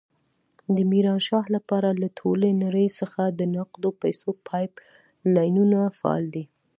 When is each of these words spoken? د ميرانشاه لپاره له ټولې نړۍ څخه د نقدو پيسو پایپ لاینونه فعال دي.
د 0.75 0.77
ميرانشاه 0.91 1.45
لپاره 1.55 1.89
له 2.01 2.07
ټولې 2.19 2.49
نړۍ 2.63 2.87
څخه 2.99 3.23
د 3.39 3.41
نقدو 3.55 3.89
پيسو 4.01 4.29
پایپ 4.47 4.71
لاینونه 5.35 5.79
فعال 5.99 6.23
دي. 6.35 6.43